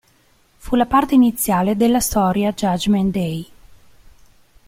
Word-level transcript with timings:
Fu 0.57 0.75
la 0.75 0.87
parte 0.87 1.13
iniziale 1.13 1.75
della 1.77 1.99
storia 1.99 2.53
"Judgement 2.53 3.11
Day". 3.11 3.47